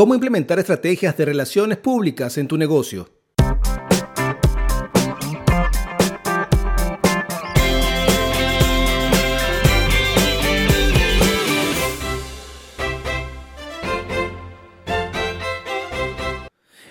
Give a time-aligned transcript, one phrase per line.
[0.00, 3.06] ¿Cómo implementar estrategias de relaciones públicas en tu negocio?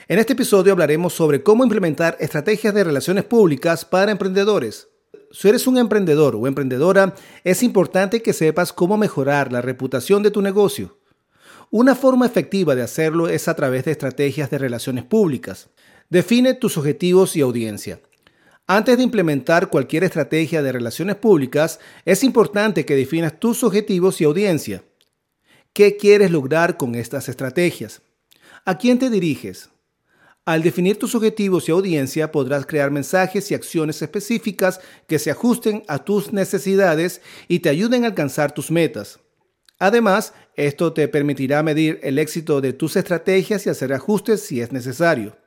[0.08, 4.88] En este episodio hablaremos sobre cómo implementar estrategias de relaciones públicas para emprendedores.
[5.32, 10.30] Si eres un emprendedor o emprendedora, es importante que sepas cómo mejorar la reputación de
[10.30, 10.99] tu negocio.
[11.72, 15.70] Una forma efectiva de hacerlo es a través de estrategias de relaciones públicas.
[16.10, 18.02] Define tus objetivos y audiencia.
[18.66, 24.24] Antes de implementar cualquier estrategia de relaciones públicas, es importante que definas tus objetivos y
[24.24, 24.84] audiencia.
[25.72, 28.02] ¿Qué quieres lograr con estas estrategias?
[28.66, 29.70] ¿A quién te diriges?
[30.46, 35.84] Al definir tus objetivos y audiencia podrás crear mensajes y acciones específicas que se ajusten
[35.88, 39.20] a tus necesidades y te ayuden a alcanzar tus metas.
[39.80, 44.74] Además, esto te permitirá medir el éxito de tus estrategias y hacer ajustes si es
[44.74, 45.38] necesario.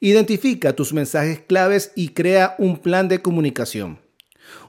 [0.00, 4.00] Identifica tus mensajes claves y crea un plan de comunicación.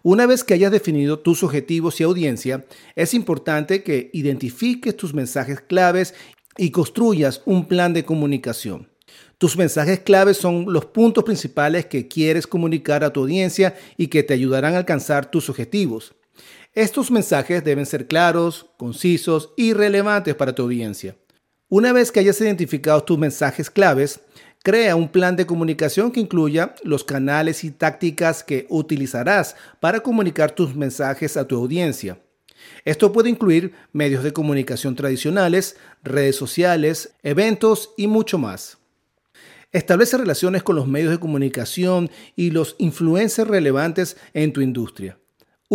[0.01, 5.59] Una vez que hayas definido tus objetivos y audiencia, es importante que identifiques tus mensajes
[5.61, 6.13] claves
[6.57, 8.89] y construyas un plan de comunicación.
[9.37, 14.23] Tus mensajes claves son los puntos principales que quieres comunicar a tu audiencia y que
[14.23, 16.15] te ayudarán a alcanzar tus objetivos.
[16.73, 21.15] Estos mensajes deben ser claros, concisos y relevantes para tu audiencia.
[21.69, 24.19] Una vez que hayas identificado tus mensajes claves,
[24.63, 30.51] crea un plan de comunicación que incluya los canales y tácticas que utilizarás para comunicar
[30.51, 32.19] tus mensajes a tu audiencia.
[32.85, 38.77] Esto puede incluir medios de comunicación tradicionales, redes sociales, eventos y mucho más.
[39.71, 45.17] Establece relaciones con los medios de comunicación y los influencers relevantes en tu industria.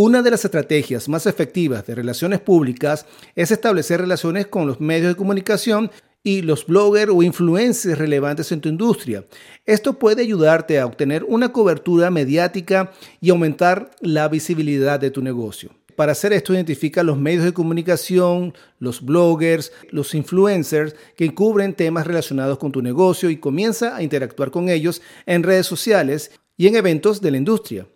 [0.01, 3.05] Una de las estrategias más efectivas de relaciones públicas
[3.35, 5.91] es establecer relaciones con los medios de comunicación
[6.23, 9.25] y los bloggers o influencers relevantes en tu industria.
[9.67, 15.71] Esto puede ayudarte a obtener una cobertura mediática y aumentar la visibilidad de tu negocio.
[15.97, 22.07] Para hacer esto, identifica los medios de comunicación, los bloggers, los influencers que cubren temas
[22.07, 26.77] relacionados con tu negocio y comienza a interactuar con ellos en redes sociales y en
[26.77, 27.89] eventos de la industria.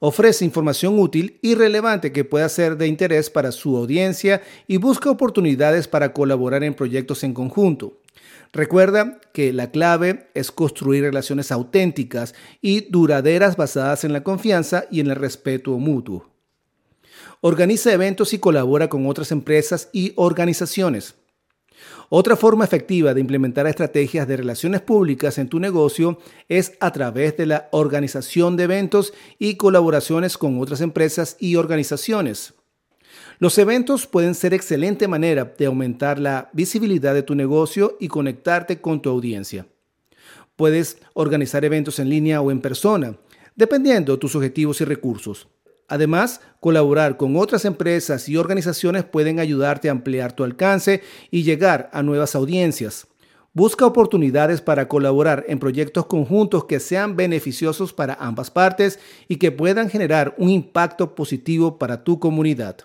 [0.00, 5.10] Ofrece información útil y relevante que pueda ser de interés para su audiencia y busca
[5.10, 8.00] oportunidades para colaborar en proyectos en conjunto.
[8.52, 15.00] Recuerda que la clave es construir relaciones auténticas y duraderas basadas en la confianza y
[15.00, 16.30] en el respeto mutuo.
[17.40, 21.16] Organiza eventos y colabora con otras empresas y organizaciones.
[22.08, 26.18] Otra forma efectiva de implementar estrategias de relaciones públicas en tu negocio
[26.48, 32.54] es a través de la organización de eventos y colaboraciones con otras empresas y organizaciones.
[33.38, 38.80] Los eventos pueden ser excelente manera de aumentar la visibilidad de tu negocio y conectarte
[38.80, 39.66] con tu audiencia.
[40.56, 43.16] Puedes organizar eventos en línea o en persona,
[43.54, 45.46] dependiendo de tus objetivos y recursos.
[45.88, 51.88] Además, colaborar con otras empresas y organizaciones pueden ayudarte a ampliar tu alcance y llegar
[51.92, 53.06] a nuevas audiencias.
[53.54, 59.50] Busca oportunidades para colaborar en proyectos conjuntos que sean beneficiosos para ambas partes y que
[59.50, 62.76] puedan generar un impacto positivo para tu comunidad.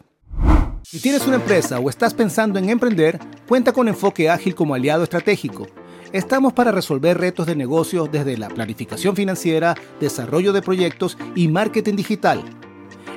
[0.83, 5.03] Si tienes una empresa o estás pensando en emprender, cuenta con Enfoque Ágil como aliado
[5.03, 5.67] estratégico.
[6.13, 11.95] Estamos para resolver retos de negocio desde la planificación financiera, desarrollo de proyectos y marketing
[11.95, 12.43] digital.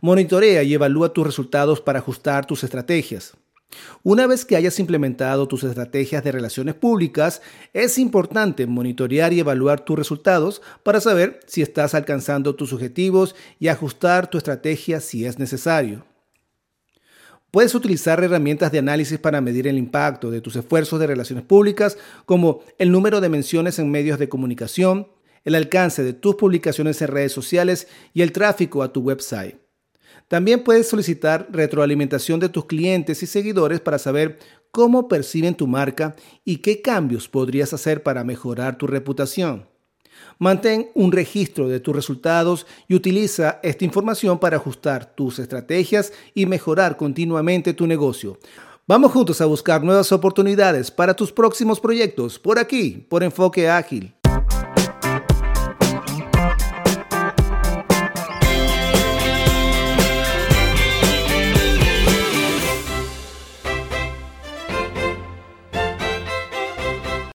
[0.00, 3.34] Monitorea y evalúa tus resultados para ajustar tus estrategias.
[4.02, 9.84] Una vez que hayas implementado tus estrategias de relaciones públicas, es importante monitorear y evaluar
[9.84, 15.38] tus resultados para saber si estás alcanzando tus objetivos y ajustar tu estrategia si es
[15.38, 16.04] necesario.
[17.50, 21.96] Puedes utilizar herramientas de análisis para medir el impacto de tus esfuerzos de relaciones públicas,
[22.24, 25.08] como el número de menciones en medios de comunicación,
[25.44, 29.65] el alcance de tus publicaciones en redes sociales y el tráfico a tu website.
[30.28, 34.38] También puedes solicitar retroalimentación de tus clientes y seguidores para saber
[34.72, 39.68] cómo perciben tu marca y qué cambios podrías hacer para mejorar tu reputación.
[40.38, 46.46] Mantén un registro de tus resultados y utiliza esta información para ajustar tus estrategias y
[46.46, 48.38] mejorar continuamente tu negocio.
[48.88, 54.15] Vamos juntos a buscar nuevas oportunidades para tus próximos proyectos por aquí, por Enfoque Ágil.